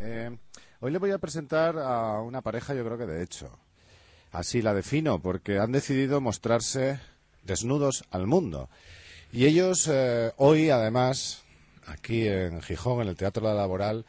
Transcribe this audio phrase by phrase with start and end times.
[0.00, 0.36] Eh,
[0.80, 3.58] hoy le voy a presentar a una pareja, yo creo que de hecho.
[4.32, 7.00] Así la defino, porque han decidido mostrarse
[7.44, 8.70] desnudos al mundo.
[9.32, 11.42] Y ellos eh, hoy, además,
[11.86, 14.06] aquí en Gijón, en el Teatro La Laboral,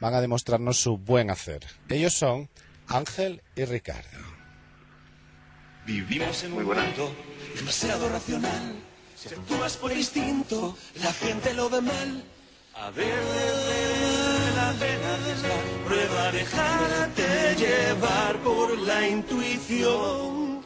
[0.00, 1.66] van a demostrarnos su buen hacer.
[1.88, 2.48] Ellos son
[2.88, 4.18] Ángel y Ricardo.
[5.86, 7.14] Vivimos en un mundo
[7.56, 8.74] demasiado racional.
[9.16, 12.24] Si actúas por instinto, la gente lo ve mal.
[12.74, 13.14] A ver,
[15.42, 15.84] arriesgar.
[15.86, 20.64] Prueba a dejarte llevar por la intuición.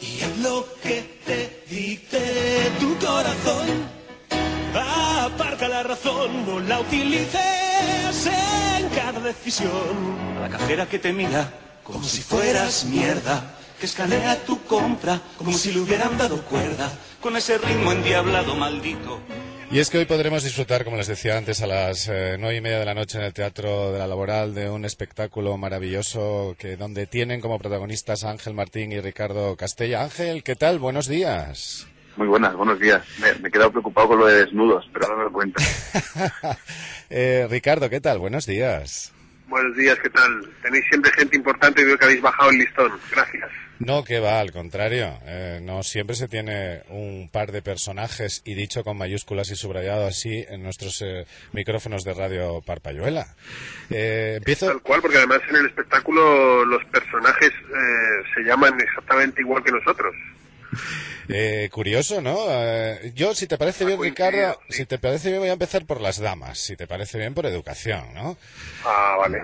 [0.00, 3.66] Y en lo que te dicte tu corazón,
[4.74, 9.72] aparca la razón, no la utilices en cada decisión.
[10.36, 11.52] A la cajera que te mira
[11.82, 17.36] como si fueras mierda que escanea tu compra como si le hubieran dado cuerda con
[17.36, 19.20] ese ritmo endiablado maldito.
[19.74, 22.60] Y es que hoy podremos disfrutar, como les decía antes, a las eh, nueve y
[22.60, 26.76] media de la noche en el Teatro de la Laboral de un espectáculo maravilloso que
[26.76, 30.04] donde tienen como protagonistas a Ángel Martín y Ricardo Castella.
[30.04, 30.78] Ángel, ¿qué tal?
[30.78, 31.88] Buenos días.
[32.16, 33.02] Muy buenas, buenos días.
[33.18, 35.60] Me, me he quedado preocupado con lo de desnudos, pero ahora me lo cuento.
[37.10, 38.18] Eh, Ricardo, ¿qué tal?
[38.18, 39.12] Buenos días.
[39.48, 40.50] Buenos días, ¿qué tal?
[40.62, 42.92] Tenéis siempre gente importante y veo que habéis bajado el listón.
[43.10, 43.50] Gracias.
[43.80, 45.18] No, que va, al contrario.
[45.26, 50.06] Eh, no siempre se tiene un par de personajes y dicho con mayúsculas y subrayado
[50.06, 53.34] así en nuestros eh, micrófonos de radio Parpayuela.
[53.90, 54.66] Eh, empiezo.
[54.66, 59.72] Tal cual, porque además en el espectáculo los personajes eh, se llaman exactamente igual que
[59.72, 60.14] nosotros.
[61.28, 62.36] Eh, curioso, ¿no?
[62.48, 66.00] Eh, yo, si te parece bien, Ricardo, si te parece bien, voy a empezar por
[66.00, 66.58] las damas.
[66.58, 68.36] Si te parece bien, por educación, ¿no?
[68.84, 69.42] Ah, vale.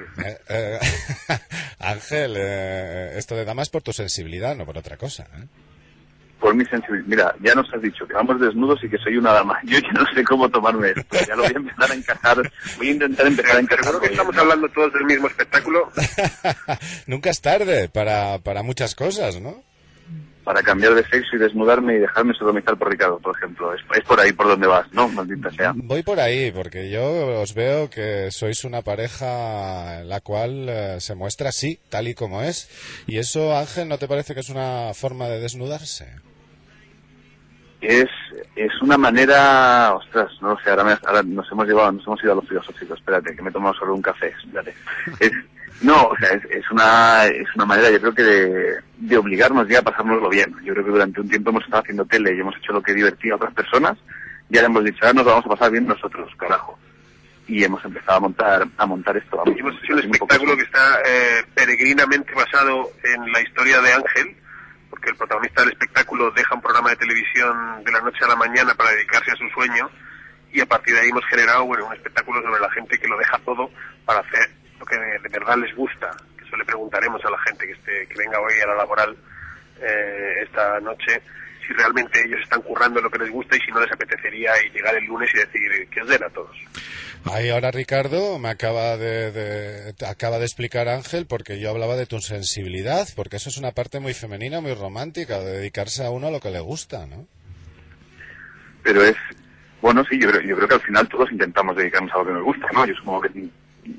[0.48, 0.78] Eh,
[1.80, 5.26] Ángel, eh, esto de damas por tu sensibilidad, no por otra cosa.
[5.34, 5.46] ¿eh?
[6.38, 7.06] Por mi sensibilidad.
[7.06, 9.58] Mira, ya nos has dicho que vamos desnudos y que soy una dama.
[9.64, 11.16] Yo ya no sé cómo tomarme esto.
[11.26, 12.52] Ya lo voy a empezar a encajar.
[12.76, 13.84] Voy a intentar empezar a encajar.
[13.84, 15.90] Seguro que estamos hablando todos del mismo espectáculo.
[17.06, 19.62] Nunca es tarde para, para muchas cosas, ¿no?
[20.44, 23.72] Para cambiar de sexo y desnudarme y dejarme sodomizar por Ricardo, por ejemplo.
[23.74, 25.06] Es, es por ahí por donde vas, ¿no?
[25.08, 25.72] Maldita sea.
[25.76, 30.96] Voy por ahí, porque yo os veo que sois una pareja en la cual eh,
[31.00, 32.68] se muestra así, tal y como es.
[33.06, 36.08] Y eso, Ángel, ¿no te parece que es una forma de desnudarse?
[37.82, 38.08] Es,
[38.56, 42.32] es una manera, ostras, no sé, ahora, me- ahora nos hemos llevado, nos hemos ido
[42.32, 44.74] a lo filosófico, espérate, que me he tomado solo un café, espérate.
[45.20, 45.32] Es,
[45.82, 49.66] no, o sea, es, es una, es una manera, yo creo que de, de obligarnos
[49.68, 50.54] ya a pasárnoslo bien.
[50.62, 52.94] Yo creo que durante un tiempo hemos estado haciendo tele y hemos hecho lo que
[52.94, 53.96] divertía a otras personas,
[54.50, 56.78] y ahora hemos dicho, ahora nos vamos a pasar bien nosotros, carajo.
[57.46, 59.36] Y hemos empezado a montar, a montar esto.
[59.36, 59.58] vamos.
[59.58, 64.36] Hemos hecho un espectáculo que está eh, peregrinamente basado en la historia de Ángel,
[64.90, 68.36] porque el protagonista del espectáculo deja un programa de televisión de la noche a la
[68.36, 69.88] mañana para dedicarse a su sueño
[70.52, 73.16] y a partir de ahí hemos generado bueno, un espectáculo sobre la gente que lo
[73.16, 73.70] deja todo
[74.04, 74.50] para hacer
[74.90, 76.10] que de verdad les gusta.
[76.44, 79.16] Eso le preguntaremos a la gente que, esté, que venga hoy a la laboral
[79.80, 81.22] eh, esta noche
[81.66, 84.70] si realmente ellos están currando lo que les gusta y si no les apetecería y
[84.70, 86.56] llegar el lunes y decir que os den a todos.
[87.26, 91.94] Ahí ahora Ricardo me acaba de, de- te acaba de explicar Ángel porque yo hablaba
[91.96, 96.10] de tu sensibilidad, porque eso es una parte muy femenina, muy romántica, de dedicarse a
[96.10, 97.26] uno a lo que le gusta, ¿no?
[98.82, 99.16] pero es
[99.82, 102.32] bueno sí yo creo, yo creo que al final todos intentamos dedicarnos a lo que
[102.32, 103.28] nos gusta no yo supongo que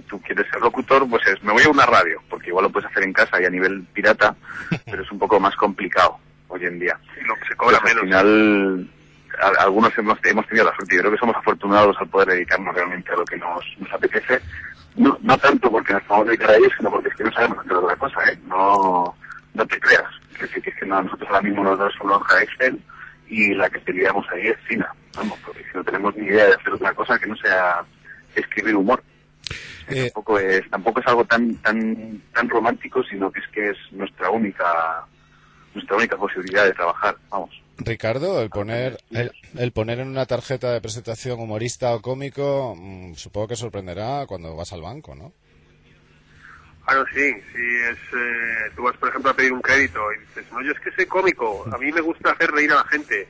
[0.09, 2.89] tú quieres ser locutor pues es me voy a una radio porque igual lo puedes
[2.89, 4.35] hacer en casa y a nivel pirata
[4.85, 8.01] pero es un poco más complicado hoy en día que se pues cobra al menos.
[8.03, 8.89] final
[9.41, 12.75] a- algunos hemos, hemos tenido la suerte yo creo que somos afortunados al poder dedicarnos
[12.75, 14.39] realmente a lo que nos, nos apetece
[14.95, 17.59] no, no tanto porque nos podamos dedicar a ello sino porque es que no sabemos
[17.59, 18.37] hacer otra cosa ¿eh?
[18.47, 19.15] no
[19.53, 20.03] no te creas
[20.37, 22.79] que, es que no, nosotros ahora mismo nos das una hoja Excel
[23.27, 24.91] y la que teníamos ahí es China.
[25.15, 27.81] Vamos, porque si no tenemos ni idea de hacer otra cosa que no sea
[28.35, 29.01] escribir humor.
[29.89, 33.77] Eh, Tampoco es, tampoco es algo tan, tan, tan romántico, sino que es que es
[33.91, 35.05] nuestra única,
[35.73, 37.17] nuestra única posibilidad de trabajar.
[37.29, 37.49] Vamos.
[37.77, 43.15] Ricardo, el poner, el, el poner en una tarjeta de presentación humorista o cómico, mm,
[43.15, 45.33] supongo que sorprenderá cuando vas al banco, ¿no?
[46.85, 50.45] Claro, sí, sí, es, eh, tú vas, por ejemplo, a pedir un crédito y dices,
[50.51, 53.27] no, yo es que soy cómico, a mí me gusta hacer reír a la gente.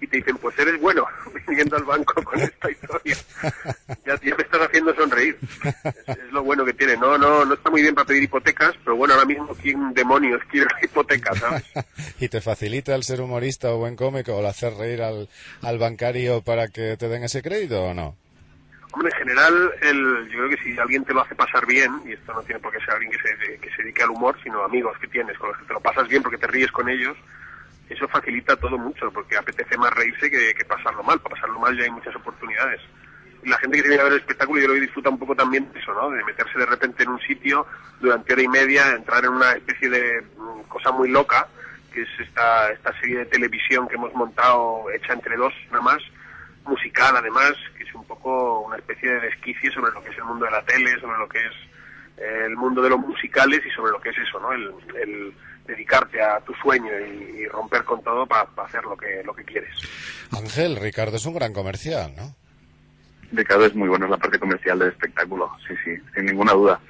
[0.00, 1.04] Y te dicen, pues eres bueno
[1.48, 3.16] viniendo al banco con esta historia.
[4.06, 5.38] ya, ya me estás haciendo sonreír.
[5.64, 6.96] Es, es, lo bueno que tiene.
[6.96, 10.40] No, no, no está muy bien para pedir hipotecas, pero bueno, ahora mismo quién demonios
[10.50, 11.64] quiere la hipoteca, ¿sabes?
[12.20, 15.28] ¿Y te facilita el ser humorista o buen cómico o el hacer reír al,
[15.62, 18.16] al bancario para que te den ese crédito o no?
[18.92, 22.12] Hombre, en general, el, yo creo que si alguien te lo hace pasar bien, y
[22.12, 24.64] esto no tiene por qué ser alguien que se, que se dedique al humor, sino
[24.64, 27.16] amigos que tienes con los que te lo pasas bien porque te ríes con ellos,
[27.90, 31.20] eso facilita todo mucho, porque apetece más reírse que, que pasarlo mal.
[31.20, 32.80] Para pasarlo mal ya hay muchas oportunidades.
[33.42, 35.34] Y la gente que se viene a ver el espectáculo, yo que disfruta un poco
[35.34, 36.10] también de eso, ¿no?
[36.10, 37.66] De meterse de repente en un sitio
[38.00, 41.48] durante hora y media, entrar en una especie de mm, cosa muy loca,
[41.92, 45.98] que es esta, esta serie de televisión que hemos montado, hecha entre dos nada más,
[46.64, 50.24] musical además, que es un poco una especie de desquicie sobre lo que es el
[50.24, 51.54] mundo de la tele, sobre lo que es
[52.18, 54.52] eh, el mundo de los musicales y sobre lo que es eso, ¿no?
[54.52, 55.34] El
[55.66, 59.34] dedicarte a tu sueño y, y romper con todo para pa hacer lo que, lo
[59.34, 59.70] que quieres.
[60.32, 62.34] Ángel, Ricardo es un gran comercial, ¿no?
[63.32, 66.80] Ricardo es muy bueno en la parte comercial del espectáculo, sí, sí, sin ninguna duda.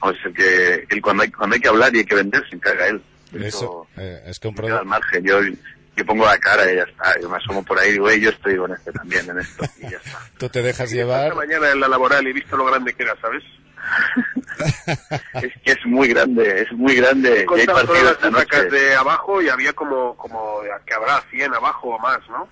[0.00, 2.56] O sea, que él cuando hay, cuando hay que hablar y hay que vender se
[2.56, 3.02] encarga él.
[3.34, 5.38] Eso, Eso eh, es que un al margen, yo,
[5.96, 7.20] yo pongo la cara y ya está.
[7.20, 9.82] Yo me asomo por ahí y digo, yo estoy con este también en esto y
[9.82, 10.18] ya está.
[10.38, 11.24] Tú te dejas llevar.
[11.24, 13.44] Esta mañana en la laboral he visto lo grande que era, ¿sabes?
[15.42, 17.46] es que es muy grande, es muy grande.
[17.56, 18.64] Y hay partidos esta noche.
[18.64, 22.48] de abajo y había como, como que habrá 100 abajo o más, ¿no?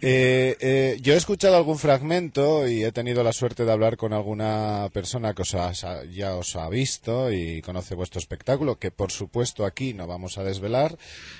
[0.00, 4.12] Eh, eh, yo he escuchado algún fragmento y he tenido la suerte de hablar con
[4.12, 5.72] alguna persona que os ha,
[6.04, 10.44] ya os ha visto y conoce vuestro espectáculo, que por supuesto aquí no vamos a
[10.44, 10.96] desvelar.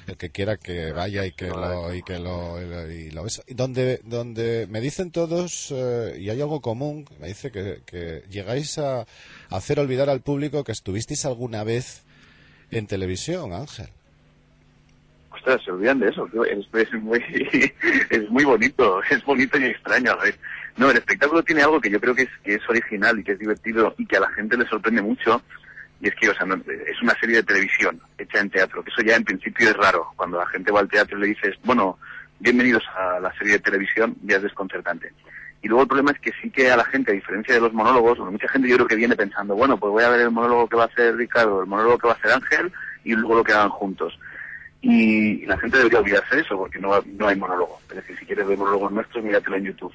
[0.09, 2.61] El que quiera que vaya y que lo y que lo,
[2.91, 3.43] y lo ves.
[3.49, 8.79] Donde donde me dicen todos eh, y hay algo común, me dice que, que llegáis
[8.79, 9.07] a
[9.51, 12.03] hacer olvidar al público que estuvisteis alguna vez
[12.73, 13.91] en televisión, Ángel
[15.57, 16.29] se olvidan de eso.
[16.45, 17.19] Es, muy,
[18.11, 20.17] es muy bonito, es bonito y extraño.
[20.77, 23.33] No, el espectáculo tiene algo que yo creo que es, que es original y que
[23.33, 25.41] es divertido y que a la gente le sorprende mucho.
[26.01, 28.91] Y es que, o sea, no, es una serie de televisión hecha en teatro, que
[28.91, 30.13] eso ya en principio es raro.
[30.17, 31.99] Cuando la gente va al teatro y le dices, bueno,
[32.39, 35.13] bienvenidos a la serie de televisión, ya es desconcertante.
[35.61, 37.73] Y luego el problema es que sí que a la gente, a diferencia de los
[37.73, 40.69] monólogos, mucha gente yo creo que viene pensando, bueno, pues voy a ver el monólogo
[40.69, 42.73] que va a hacer Ricardo, el monólogo que va a hacer Ángel
[43.03, 44.17] y luego lo que hagan juntos
[44.81, 47.81] y la gente debería olvidarse de eso porque no, no hay monólogo.
[47.91, 49.95] Es decir, si quieres ver monólogos nuestros, míratelo en YouTube.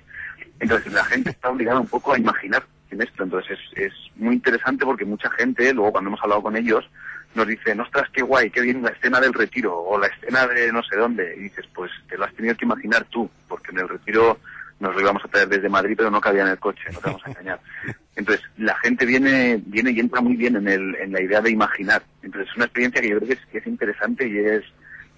[0.59, 3.24] Entonces la gente está obligada un poco a imaginar en esto.
[3.24, 6.89] Entonces es, es muy interesante porque mucha gente, luego cuando hemos hablado con ellos,
[7.35, 10.71] nos dicen, ostras, qué guay, qué bien la escena del retiro o la escena de
[10.71, 11.36] no sé dónde.
[11.38, 14.38] Y dices, pues te lo has tenido que imaginar tú, porque en el retiro
[14.79, 17.07] nos lo íbamos a traer desde Madrid, pero no cabía en el coche, no te
[17.07, 17.59] vamos a engañar.
[18.15, 21.51] Entonces, la gente viene, viene y entra muy bien en, el, en la idea de
[21.51, 22.03] imaginar.
[22.33, 24.63] Entonces, es una experiencia que yo creo que es, que es interesante y es,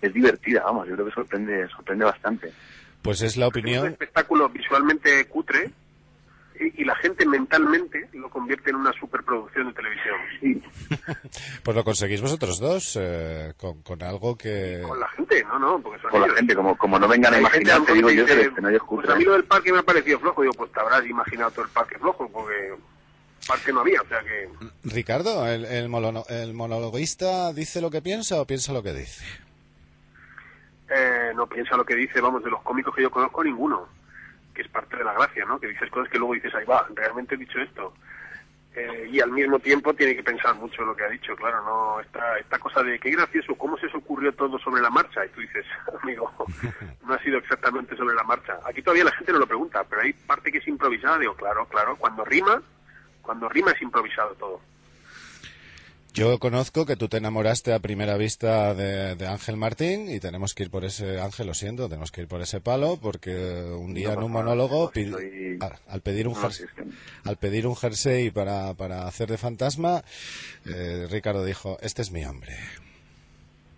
[0.01, 2.51] es divertida, vamos, yo creo que sorprende, sorprende bastante.
[3.01, 3.77] Pues es la opinión.
[3.77, 5.71] Es un espectáculo visualmente cutre
[6.59, 10.15] y, y, la gente mentalmente lo convierte en una superproducción de televisión.
[10.41, 10.63] Sí.
[11.63, 14.81] pues lo conseguís vosotros dos, eh, con, con, algo que...
[14.85, 16.31] Con la gente, no, no, porque son Con ellos.
[16.33, 18.83] la gente, como, como no vengan a imaginar, te digo yo que el escenario es
[18.83, 19.13] Pues cutre.
[19.13, 21.65] a mí lo del parque me ha parecido flojo, digo, pues te habrás imaginado todo
[21.65, 22.73] el parque flojo, porque
[23.47, 24.49] parque no había, o sea que...
[24.83, 29.23] Ricardo, ¿el, el, mono, el monologuista dice lo que piensa o piensa lo que dice?
[30.89, 33.87] Eh, no piensa lo que dice, vamos, de los cómicos que yo conozco, ninguno.
[34.53, 35.59] Que es parte de la gracia, ¿no?
[35.59, 37.93] Que dices cosas que luego dices, ahí va, realmente he dicho esto.
[38.75, 42.01] Eh, y al mismo tiempo tiene que pensar mucho lo que ha dicho, claro, no
[42.01, 45.25] esta, esta cosa de qué gracioso, cómo se os ocurrió todo sobre la marcha.
[45.25, 45.65] Y tú dices,
[46.03, 46.31] amigo,
[47.05, 48.59] no ha sido exactamente sobre la marcha.
[48.65, 51.19] Aquí todavía la gente no lo pregunta, pero hay parte que es improvisada.
[51.19, 52.61] Digo, claro, claro, cuando rima,
[53.25, 54.61] cuando rima es improvisado todo.
[56.15, 60.53] Yo conozco que tú te enamoraste a primera vista de, de, Ángel Martín y tenemos
[60.53, 63.35] que ir por ese, Ángel, lo siento, tenemos que ir por ese palo porque
[63.77, 65.59] un día no, en un monólogo, no, estoy...
[65.59, 66.67] al, al, pedir un jersey,
[67.25, 70.03] al pedir un jersey para, para hacer de fantasma,
[70.65, 72.53] eh, Ricardo dijo, este es mi hombre.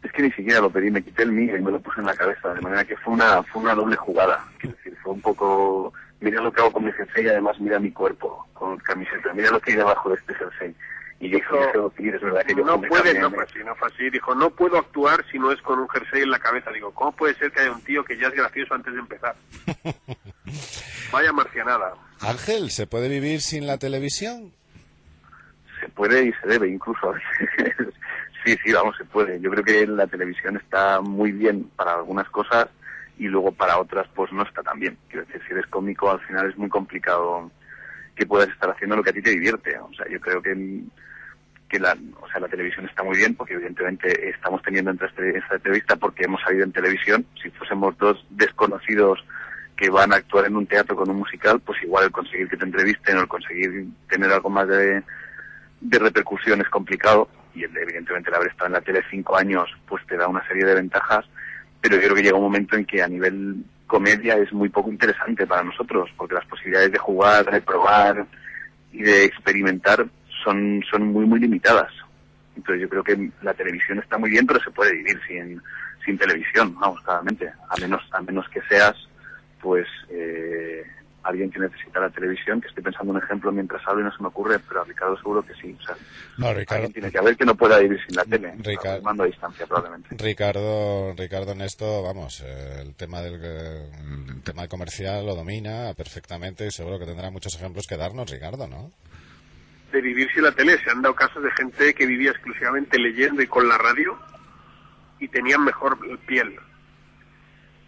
[0.03, 2.05] Es que ni siquiera lo pedí, me quité el mío y me lo puse en
[2.05, 4.45] la cabeza, de manera que fue una, fue una doble jugada.
[4.61, 7.79] Es decir, fue un poco, mira lo que hago con mi jersey y además mira
[7.79, 10.75] mi cuerpo con camiseta, mira lo que hay debajo de este jersey
[11.19, 11.57] y dijo,
[11.97, 14.51] dijo es verdad que yo no puede, no fue así, no fue así, dijo, no
[14.51, 16.71] puedo actuar si no es con un jersey en la cabeza.
[16.71, 19.35] Digo, ¿cómo puede ser que haya un tío que ya es gracioso antes de empezar?
[21.11, 21.95] Vaya marcianada.
[22.21, 24.53] Ángel, ¿se puede vivir sin la televisión?
[25.79, 27.13] Se puede y se debe incluso.
[28.45, 29.39] sí, sí, vamos, se puede.
[29.39, 32.67] Yo creo que la televisión está muy bien para algunas cosas
[33.17, 34.97] y luego para otras pues no está tan bien.
[35.09, 37.51] Quiero decir, si eres cómico al final es muy complicado
[38.15, 39.77] que puedas estar haciendo lo que a ti te divierte.
[39.79, 40.81] O sea, yo creo que
[41.69, 45.37] que la, o sea, la televisión está muy bien, porque evidentemente estamos teniendo entre este-
[45.37, 47.25] esta entrevista porque hemos salido en televisión.
[47.43, 49.21] Si fuésemos dos desconocidos
[49.75, 52.55] que van a actuar en un teatro con un musical, pues igual el conseguir que
[52.55, 55.03] te entrevisten o el conseguir tener algo más de,
[55.81, 60.05] de repercusión es complicado y evidentemente el haber estado en la tele cinco años pues
[60.07, 61.25] te da una serie de ventajas,
[61.89, 64.91] pero yo creo que llega un momento en que a nivel comedia es muy poco
[64.91, 68.25] interesante para nosotros, porque las posibilidades de jugar, de probar
[68.91, 70.05] y de experimentar
[70.43, 71.91] son, son muy, muy limitadas.
[72.55, 75.61] Entonces yo creo que la televisión está muy bien, pero se puede vivir sin,
[76.03, 77.49] sin televisión, vamos, claramente.
[77.69, 78.95] A menos, a menos que seas,
[79.61, 79.87] pues,
[81.29, 84.21] alguien que necesita la televisión, que estoy pensando un ejemplo mientras hablo y no se
[84.21, 85.75] me ocurre, pero a Ricardo seguro que sí.
[85.79, 85.95] O sea,
[86.37, 88.53] No, Ricardo, alguien tiene que haber que no pueda vivir sin la tele.
[88.59, 90.15] Ricardo- Mando a distancia, probablemente.
[90.17, 96.65] Ricardo, Ricardo en esto, vamos, eh, el tema del el tema comercial lo domina perfectamente
[96.67, 98.91] y seguro que tendrá muchos ejemplos que darnos, Ricardo, ¿no?
[99.91, 103.41] De vivir sin la tele, se han dado casos de gente que vivía exclusivamente leyendo
[103.41, 104.17] y con la radio
[105.19, 106.59] y tenían mejor piel.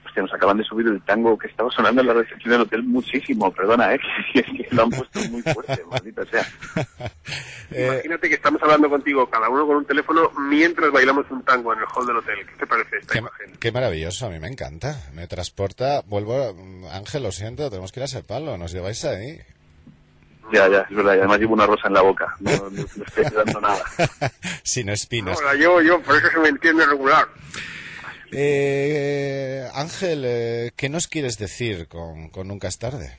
[0.09, 2.83] Hostia, nos acaban de subir el tango que estaba sonando en la recepción del hotel
[2.83, 3.99] muchísimo, perdona, ¿eh?
[4.33, 6.45] que, es que lo han puesto muy fuerte, maldita sea.
[7.71, 11.71] Eh, Imagínate que estamos hablando contigo, cada uno con un teléfono, mientras bailamos un tango
[11.71, 12.39] en el hall del hotel.
[12.47, 13.51] ¿Qué te parece esta qué, imagen?
[13.59, 14.95] qué maravilloso, a mí me encanta.
[15.13, 19.05] Me transporta, vuelvo, mm, Ángel, lo siento, tenemos que ir a ese palo, nos lleváis
[19.05, 19.39] ahí.
[20.51, 23.03] Ya, ya, es verdad, y además llevo una rosa en la boca, no, no, no
[23.05, 23.83] estoy dando nada.
[24.63, 25.37] Sin espinas.
[25.37, 27.27] Ahora yo, yo, por eso se me entiende regular.
[28.31, 33.17] Eh, Ángel, eh, ¿qué nos quieres decir con, Nunca es tarde?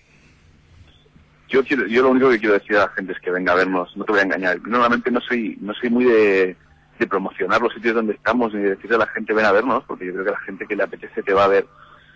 [1.48, 3.56] Yo quiero, yo lo único que quiero decir a la gente es que venga a
[3.56, 4.60] vernos, no te voy a engañar.
[4.62, 6.56] Normalmente no soy, no soy muy de,
[7.00, 9.82] de promocionar los sitios donde estamos ni de decirle a la gente ven a vernos,
[9.84, 11.66] porque yo creo que la gente que le apetece te va a ver.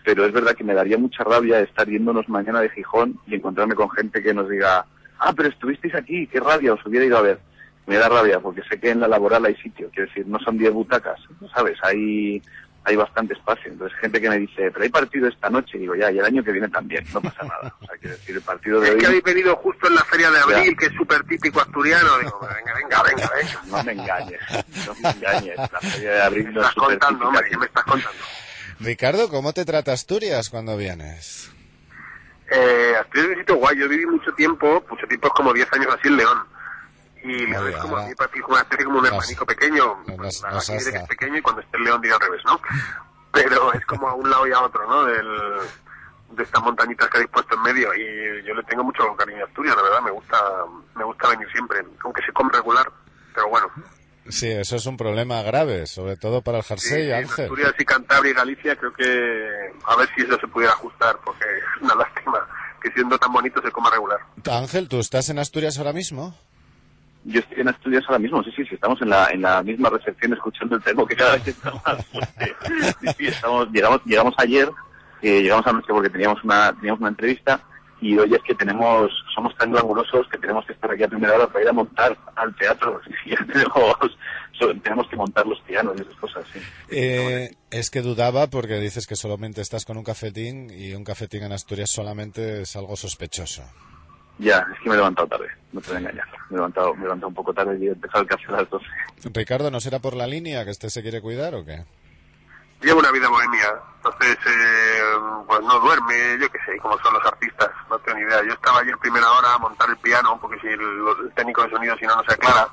[0.04, 3.74] Pero es verdad que me daría mucha rabia estar yéndonos mañana de Gijón y encontrarme
[3.74, 4.86] con gente que nos diga,
[5.18, 7.38] ah, pero estuvisteis aquí, qué rabia, os hubiera ido a ver.
[7.86, 10.56] Me da rabia porque sé que en la laboral hay sitio, quiero decir, no son
[10.56, 11.20] 10 butacas,
[11.54, 11.78] ¿sabes?
[11.82, 12.42] Hay,
[12.84, 13.72] hay bastante espacio.
[13.72, 16.24] Entonces, gente que me dice, pero hay partido esta noche, y digo, ya, y el
[16.24, 17.74] año que viene también, no pasa nada.
[17.80, 19.06] O sea, quiero decir, el partido de Es que hoy...
[19.06, 20.76] habéis venido justo en la feria de abril, Ya.
[20.76, 22.18] que es súper típico asturiano.
[22.18, 23.62] Digo, venga, venga, venga, venga.
[23.66, 24.40] No me engañes,
[24.86, 25.56] no me engañes.
[25.56, 28.18] La feria de abril Me no es estás contando, hombre, ¿qué me estás contando?
[28.80, 31.50] Ricardo, ¿cómo te trata Asturias cuando vienes?
[32.50, 33.78] Eh, Asturias es un sitio guay.
[33.78, 36.38] Yo viví mucho tiempo, mucho tiempo es como 10 años así en León.
[37.24, 38.14] Y León Muy es como, a mí
[38.84, 39.96] como un hermanico pequeño.
[40.06, 42.60] diré has que es pequeño y cuando esté en León diré al revés, ¿no?
[43.32, 45.04] Pero es como a un lado y a otro, ¿no?
[45.04, 45.26] Del,
[46.30, 47.94] de estas montañitas que habéis puesto en medio.
[47.94, 50.02] Y yo le tengo mucho cariño a Asturias, la verdad.
[50.02, 50.36] Me gusta,
[50.94, 52.90] me gusta venir siempre, aunque se come regular.
[53.34, 53.70] Pero bueno,
[54.28, 57.44] Sí, eso es un problema grave, sobre todo para el Sí, jersey, en Ángel.
[57.44, 61.44] Asturias y Cantabria y Galicia creo que a ver si eso se pudiera ajustar, porque
[61.44, 62.46] es una lástima
[62.80, 64.20] que siendo tan bonito se coma regular.
[64.50, 66.34] Ángel, ¿tú estás en Asturias ahora mismo?
[67.24, 69.88] Yo estoy en Asturias ahora mismo, sí, sí, sí, estamos en la, en la misma
[69.88, 72.54] recepción escuchando el tema que cada vez está más fuerte.
[73.00, 74.70] Sí, sí, estamos, llegamos, llegamos ayer,
[75.22, 77.60] eh, llegamos anoche porque teníamos una, teníamos una entrevista
[78.04, 81.34] y hoy es que tenemos, somos tan glamurosos que tenemos que estar aquí a primera
[81.34, 83.00] hora para ir a montar al teatro.
[83.26, 86.60] Ya tenemos, tenemos que montar los pianos y esas cosas, sí.
[86.90, 91.42] Eh, es que dudaba porque dices que solamente estás con un cafetín y un cafetín
[91.44, 93.64] en Asturias solamente es algo sospechoso.
[94.38, 96.28] Ya, es que me he levantado tarde, no te voy a engañar.
[96.50, 98.52] Me he levantado, me he levantado un poco tarde y he empezado el café a
[98.52, 98.86] las 12.
[99.32, 101.84] Ricardo, ¿no será por la línea que este se quiere cuidar o qué?
[102.82, 105.00] Llevo una vida bohemia, entonces eh,
[105.46, 108.42] pues no duerme, yo qué sé, como son los artistas, no tengo ni idea.
[108.44, 111.70] Yo estaba ayer primera hora a montar el piano, porque si el, el técnico de
[111.70, 112.68] sonido si no no se aclara.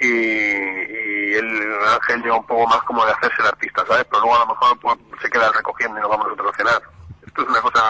[0.00, 4.06] Y, y el Ángel llega un poco más como de hacerse el artista, ¿sabes?
[4.10, 6.82] Pero luego a lo mejor pues, se queda recogiendo y nos vamos nosotros a cenar.
[7.26, 7.82] Esto es una cosa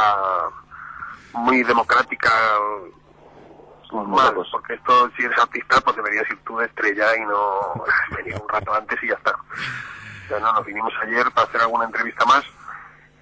[1.34, 2.30] muy democrática,
[3.92, 7.84] Mal, porque esto, si eres artista, pues deberías ir tú de estrella y no
[8.16, 9.34] venir un rato antes y ya está.
[10.28, 12.44] Sea, no, nos vinimos ayer para hacer alguna entrevista más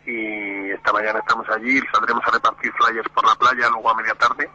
[0.04, 4.14] y esta mañana estamos allí, saldremos a repartir flyers por la playa, luego a media
[4.14, 4.50] tarde.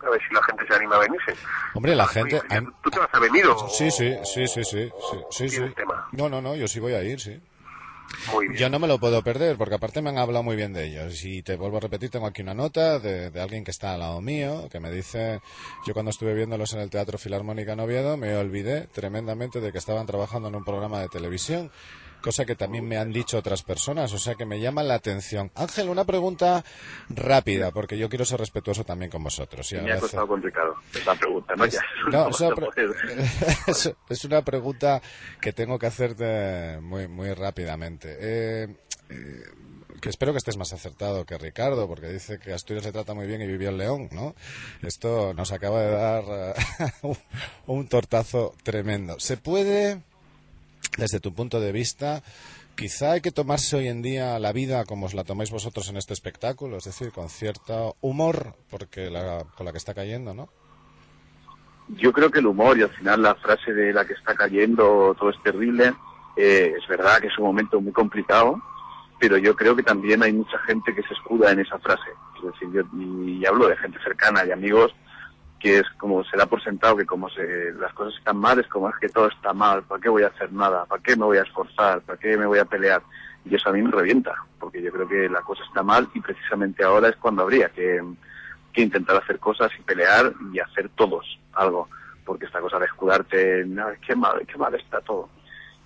[0.00, 1.34] A ver si la gente se anima a venirse.
[1.74, 2.40] Hombre, la gente...
[2.40, 3.68] oye, ¿Tú te vas a venir o...?
[3.68, 4.92] Sí, sí, sí, sí, sí,
[5.30, 5.74] sí, sí.
[6.12, 7.42] No, no, no, yo sí voy a ir, sí.
[8.32, 8.58] Muy bien.
[8.58, 11.24] Yo no me lo puedo perder, porque aparte me han hablado muy bien de ellos.
[11.24, 14.00] Y te vuelvo a repetir, tengo aquí una nota de, de alguien que está al
[14.00, 15.40] lado mío, que me dice,
[15.86, 19.78] yo cuando estuve viéndolos en el Teatro Filarmónica en Oviedo, me olvidé tremendamente de que
[19.78, 21.70] estaban trabajando en un programa de televisión,
[22.22, 25.50] cosa que también me han dicho otras personas, o sea que me llama la atención.
[25.54, 26.64] Ángel, una pregunta
[27.08, 29.70] rápida, porque yo quiero ser respetuoso también con vosotros.
[29.72, 31.64] y Me ha costado con Ricardo esa pregunta, ¿no?
[31.64, 32.68] Es una, pre-
[33.68, 35.00] es- es una pregunta
[35.40, 38.16] que tengo que hacerte muy, muy rápidamente.
[38.20, 38.76] Eh,
[39.10, 39.42] eh,
[40.00, 43.26] que espero que estés más acertado que Ricardo, porque dice que Asturias se trata muy
[43.26, 44.34] bien y vivió en León, ¿no?
[44.82, 46.24] Esto nos acaba de dar
[47.02, 47.16] uh,
[47.66, 49.18] un tortazo tremendo.
[49.18, 50.02] ¿Se puede,
[50.98, 52.22] desde tu punto de vista,
[52.76, 55.96] quizá hay que tomarse hoy en día la vida como os la tomáis vosotros en
[55.96, 60.48] este espectáculo, es decir, con cierto humor, porque la, con la que está cayendo, ¿no?
[61.96, 65.16] Yo creo que el humor y al final la frase de la que está cayendo
[65.18, 65.94] todo es terrible,
[66.36, 68.60] eh, es verdad que es un momento muy complicado,
[69.18, 72.10] pero yo creo que también hay mucha gente que se escuda en esa frase.
[72.36, 74.92] Es decir, yo, y, hablo de gente cercana y amigos
[75.58, 78.66] que es como se da por sentado que como se, las cosas están mal, es
[78.68, 80.84] como es que todo está mal, ¿para qué voy a hacer nada?
[80.84, 82.00] ¿Para qué me voy a esforzar?
[82.02, 83.02] ¿Para qué me voy a pelear?
[83.44, 86.20] Y eso a mí me revienta, porque yo creo que la cosa está mal y
[86.20, 88.00] precisamente ahora es cuando habría que,
[88.76, 91.88] intentar hacer cosas y pelear y hacer todos algo,
[92.24, 95.28] porque esta cosa de escudarte, no, qué mal, qué mal está todo.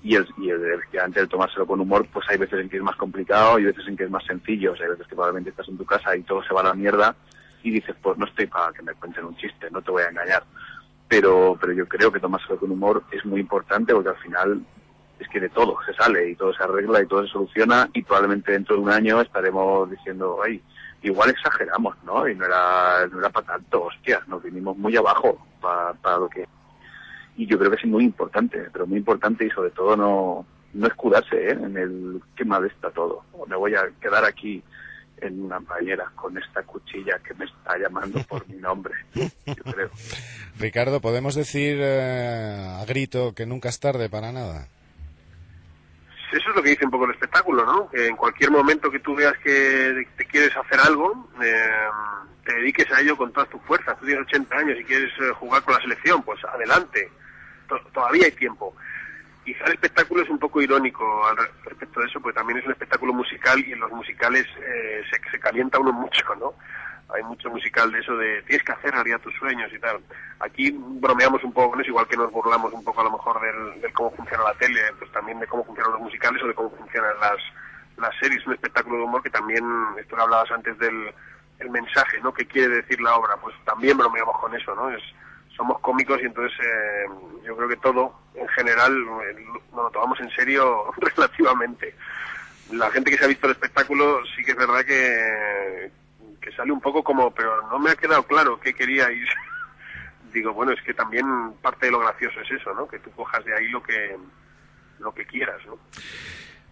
[0.02, 0.62] Y, el, y el,
[1.02, 3.88] antes de tomárselo con humor, pues hay veces en que es más complicado y veces
[3.88, 4.72] en que es más sencillo.
[4.72, 6.64] O sea, hay veces que probablemente estás en tu casa y todo se va a
[6.64, 7.16] la mierda
[7.62, 10.08] y dices, pues no estoy para que me cuenten un chiste, no te voy a
[10.08, 10.44] engañar.
[11.08, 14.62] Pero, pero yo creo que tomárselo con humor es muy importante porque al final
[15.18, 18.02] es que de todo se sale y todo se arregla y todo se soluciona y
[18.02, 20.60] probablemente dentro de un año estaremos diciendo, ay,
[21.02, 22.28] igual exageramos, ¿no?
[22.28, 26.46] Y no era, no era para tanto, hostia, nos vinimos muy abajo para, lo que...
[27.36, 30.86] Y yo creo que es muy importante, pero muy importante y sobre todo no, no
[30.86, 31.52] escudarse ¿eh?
[31.52, 33.24] en el qué mal está todo.
[33.32, 34.62] O me voy a quedar aquí
[35.22, 39.90] en una bañera con esta cuchilla que me está llamando por mi nombre, yo creo.
[40.58, 44.68] Ricardo, ¿podemos decir eh, a grito que nunca es tarde para nada?
[46.32, 47.90] eso es lo que dice un poco el espectáculo, ¿no?
[47.90, 51.68] Que en cualquier momento que tú veas que te quieres hacer algo, eh,
[52.44, 53.98] te dediques a ello con todas tus fuerzas.
[53.98, 57.10] Tú tienes 80 años y quieres eh, jugar con la selección, pues adelante.
[57.92, 58.74] todavía hay tiempo.
[59.44, 62.72] Quizá el espectáculo es un poco irónico al respecto de eso, porque también es un
[62.72, 66.54] espectáculo musical y en los musicales eh, se, calienta uno mucho, ¿no?
[67.14, 70.00] hay mucho musical de eso de tienes que hacer realidad tus sueños y tal.
[70.40, 73.38] Aquí bromeamos un poco con eso, igual que nos burlamos un poco a lo mejor
[73.40, 76.70] del, cómo funciona la tele, pues también de cómo funcionan los musicales o de cómo
[76.70, 77.38] funcionan las,
[77.98, 79.64] las series, un espectáculo de humor que también,
[79.98, 81.12] esto que hablabas antes del
[81.58, 82.32] el mensaje, ¿no?
[82.32, 83.36] ¿Qué quiere decir la obra?
[83.36, 84.90] Pues también bromeamos con eso, ¿no?
[84.90, 85.02] Es,
[85.56, 87.04] somos cómicos y entonces eh,
[87.44, 91.94] yo creo que todo, en general, eh, nos lo tomamos en serio relativamente.
[92.70, 95.90] La gente que se ha visto el espectáculo sí que es verdad que,
[96.40, 99.28] que sale un poco como, pero no me ha quedado claro qué queríais.
[100.32, 101.26] Digo, bueno, es que también
[101.60, 102.88] parte de lo gracioso es eso, ¿no?
[102.88, 104.16] Que tú cojas de ahí lo que,
[104.98, 105.78] lo que quieras, ¿no?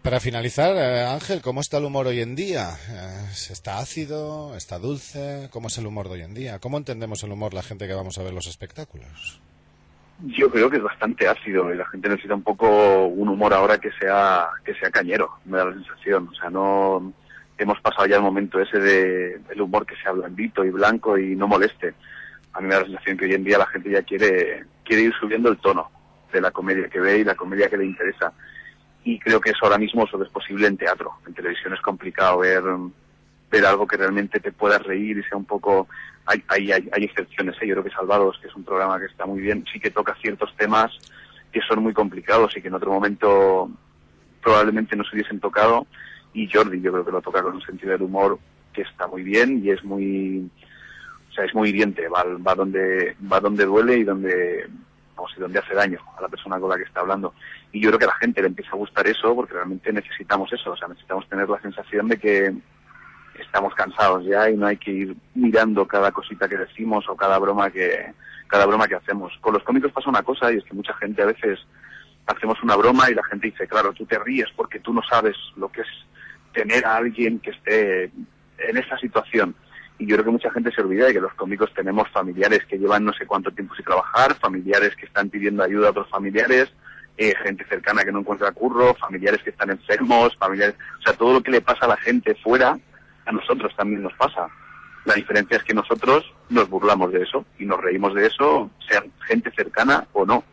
[0.02, 2.70] Para finalizar, eh, Ángel, ¿cómo está el humor hoy en día?
[2.88, 4.56] Eh, ¿Está ácido?
[4.56, 5.48] ¿Está dulce?
[5.52, 6.58] ¿Cómo es el humor de hoy en día?
[6.58, 9.42] ¿Cómo entendemos el humor la gente que vamos a ver los espectáculos?
[10.22, 13.76] Yo creo que es bastante ácido y la gente necesita un poco un humor ahora
[13.76, 16.28] que sea que sea cañero, me da la sensación.
[16.28, 17.12] O sea, no
[17.58, 21.36] hemos pasado ya el momento ese de el humor que sea blandito y blanco y
[21.36, 21.92] no moleste.
[22.54, 25.02] A mí me da la sensación que hoy en día la gente ya quiere, quiere
[25.02, 25.90] ir subiendo el tono
[26.32, 28.32] de la comedia que ve y la comedia que le interesa.
[29.04, 31.12] Y creo que eso ahora mismo solo es posible en teatro.
[31.26, 32.62] En televisión es complicado ver,
[33.50, 35.88] ver algo que realmente te pueda reír y sea un poco...
[36.26, 37.66] Hay, hay, hay, excepciones, ¿eh?
[37.66, 40.14] yo creo que Salvados, que es un programa que está muy bien, sí que toca
[40.20, 40.92] ciertos temas
[41.52, 43.70] que son muy complicados y que en otro momento
[44.42, 45.86] probablemente no se hubiesen tocado
[46.32, 48.38] y Jordi yo creo que lo toca con un sentido del humor
[48.72, 50.48] que está muy bien y es muy
[51.28, 54.68] o sea es muy hiriente va, va donde va donde duele y donde
[55.20, 57.35] vamos, y donde hace daño a la persona con la que está hablando
[57.72, 60.52] y yo creo que a la gente le empieza a gustar eso porque realmente necesitamos
[60.52, 62.54] eso o sea necesitamos tener la sensación de que
[63.38, 67.38] estamos cansados ya y no hay que ir mirando cada cosita que decimos o cada
[67.38, 68.12] broma que
[68.48, 71.22] cada broma que hacemos con los cómicos pasa una cosa y es que mucha gente
[71.22, 71.59] a veces
[72.26, 75.37] hacemos una broma y la gente dice claro tú te ríes porque tú no sabes
[75.56, 75.88] lo que es
[76.52, 79.54] tener a alguien que esté en esa situación.
[80.00, 82.78] Y yo creo que mucha gente se olvida de que los cómicos tenemos familiares que
[82.78, 86.72] llevan no sé cuánto tiempo sin trabajar, familiares que están pidiendo ayuda a otros familiares,
[87.18, 91.34] eh, gente cercana que no encuentra curro, familiares que están enfermos, familiares, o sea, todo
[91.34, 92.78] lo que le pasa a la gente fuera,
[93.26, 94.48] a nosotros también nos pasa.
[95.04, 99.04] La diferencia es que nosotros nos burlamos de eso y nos reímos de eso, sea
[99.26, 100.44] gente cercana o no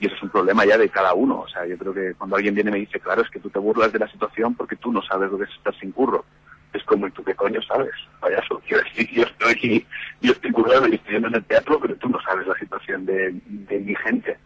[0.00, 1.40] y eso es un problema ya de cada uno.
[1.40, 3.50] O sea, yo creo que cuando alguien viene y me dice, claro, es que tú
[3.50, 6.24] te burlas de la situación porque tú no sabes lo que es estar sin curro.
[6.72, 7.92] Es como, ¿y tú qué coño sabes?
[8.20, 9.86] Vaya, quiero decir, yo estoy,
[10.20, 13.34] yo estoy currando y estoy en el teatro, pero tú no sabes la situación de,
[13.68, 14.36] mi gente.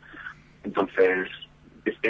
[0.62, 1.28] Entonces,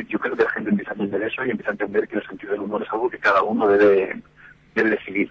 [0.09, 2.27] yo creo que la gente empieza a entender eso y empieza a entender que el
[2.27, 4.22] sentido del humor es algo que cada uno debe,
[4.74, 5.31] debe decidir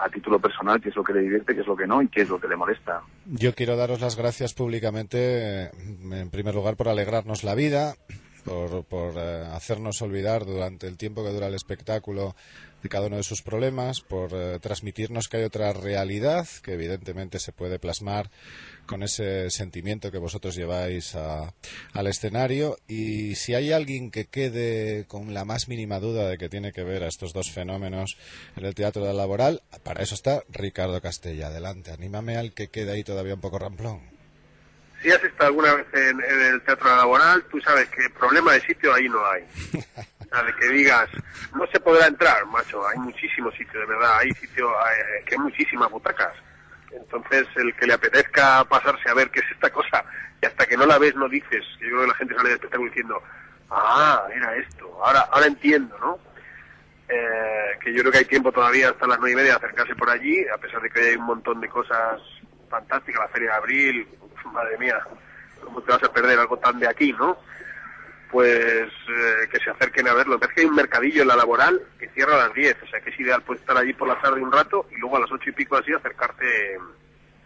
[0.00, 2.08] a título personal qué es lo que le divierte, qué es lo que no y
[2.08, 3.02] qué es lo que le molesta.
[3.26, 5.70] Yo quiero daros las gracias públicamente,
[6.10, 7.94] en primer lugar, por alegrarnos la vida,
[8.44, 12.36] por, por eh, hacernos olvidar durante el tiempo que dura el espectáculo
[12.82, 17.38] de cada uno de sus problemas, por eh, transmitirnos que hay otra realidad que evidentemente
[17.38, 18.30] se puede plasmar
[18.84, 21.54] con ese sentimiento que vosotros lleváis a-
[21.94, 22.76] al escenario.
[22.86, 26.84] Y si hay alguien que quede con la más mínima duda de que tiene que
[26.84, 28.18] ver a estos dos fenómenos
[28.56, 31.46] en el teatro laboral, para eso está Ricardo Castella.
[31.46, 34.13] Adelante, anímame al que quede ahí todavía un poco ramplón.
[35.04, 38.60] Si has estado alguna vez en, en el teatro laboral, tú sabes que problema de
[38.62, 39.44] sitio ahí no hay.
[40.24, 41.08] O sea, de que digas,
[41.54, 45.38] no se podrá entrar, macho, hay muchísimos sitios, de verdad, hay sitios, hay- que hay
[45.38, 46.32] muchísimas butacas.
[46.90, 50.02] Entonces, el que le apetezca pasarse a ver qué es esta cosa,
[50.42, 52.54] y hasta que no la ves no dices, yo creo que la gente sale del
[52.56, 53.22] espectáculo diciendo,
[53.70, 56.18] ah, era esto, ahora, ahora entiendo, ¿no?
[57.08, 59.94] Eh, que yo creo que hay tiempo todavía hasta las nueve y media de acercarse
[59.94, 62.20] por allí, a pesar de que hay un montón de cosas
[62.70, 64.08] fantásticas, la Feria de Abril,
[64.52, 64.98] madre mía,
[65.62, 67.36] ¿cómo te vas a perder algo tan de aquí, no?
[68.30, 70.38] Pues eh, que se acerquen a verlo.
[70.40, 73.00] Es que hay un mercadillo en la laboral que cierra a las 10, o sea
[73.00, 75.30] que es ideal pues estar allí por la tarde un rato y luego a las
[75.30, 76.44] ocho y pico así acercarte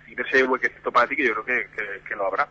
[0.06, 2.26] y ver si hay un huequecito para ti, que yo creo que, que- que lo
[2.26, 2.48] habrá.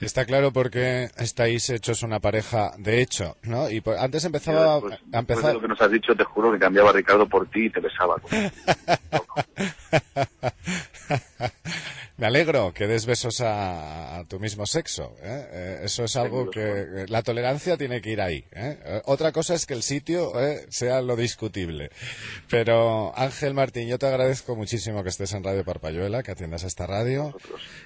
[0.00, 3.70] Está claro porque estáis hechos una pareja de hecho, ¿no?
[3.70, 6.50] Y por- antes empezaba Después- a empezar de lo que nos has dicho, te juro
[6.52, 8.16] que cambiaba a Ricardo por ti y te besaba.
[12.22, 15.16] Me alegro que des besos a, a tu mismo sexo.
[15.24, 15.48] ¿eh?
[15.50, 18.44] Eh, eso es algo que eh, la tolerancia tiene que ir ahí.
[18.52, 18.78] ¿eh?
[18.84, 21.90] Eh, Otra cosa es que el sitio eh, sea lo discutible.
[22.48, 26.68] Pero Ángel Martín, yo te agradezco muchísimo que estés en Radio Parpayuela, que atiendas a
[26.68, 27.36] esta radio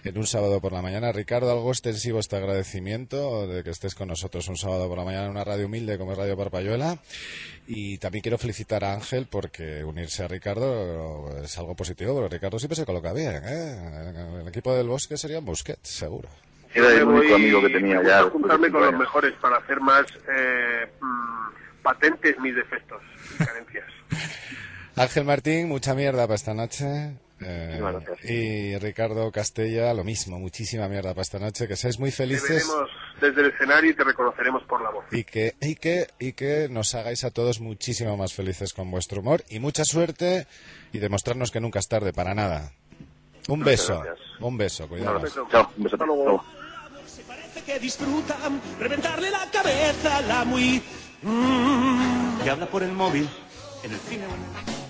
[0.05, 1.13] en un sábado por la mañana.
[1.13, 5.25] Ricardo, algo extensivo este agradecimiento de que estés con nosotros un sábado por la mañana
[5.25, 6.99] en una radio humilde como es Radio Parpayuela.
[7.69, 12.59] Y también quiero felicitar a Ángel porque unirse a Ricardo es algo positivo, porque Ricardo
[12.59, 13.43] siempre se coloca bien.
[13.45, 14.41] ¿eh?
[14.41, 16.29] El equipo del bosque sería un Busquets, seguro.
[16.73, 18.25] Era el único amigo que tenía ya.
[18.25, 23.03] de juntarme con los mejores para hacer más eh, mm, patentes mis defectos
[23.35, 23.87] y carencias.
[24.97, 27.17] Ángel Martín, mucha mierda para esta noche.
[27.39, 27.81] Eh,
[28.25, 31.69] y Ricardo Castella, lo mismo, muchísima mierda para esta noche.
[31.69, 32.67] Que seáis muy felices
[33.21, 35.05] desde el escenario y te reconoceremos por la voz.
[35.13, 39.21] y que, y, que, y que nos hagáis a todos muchísimo más felices con vuestro
[39.21, 39.45] humor.
[39.51, 40.47] Y mucha suerte
[40.93, 42.73] y demostrarnos que nunca es tarde para nada.
[43.49, 44.27] Un beso, gracias.
[44.41, 45.23] un beso, Un cuidado.
[45.51, 45.97] Chao, un beso.
[45.97, 46.45] Hasta luego.
[47.07, 50.83] Se parece que disfrutan reventarle la cabeza a la muy...
[51.23, 53.29] mm, que habla por el móvil
[53.85, 54.25] en el cine.
[54.27, 54.86] o en-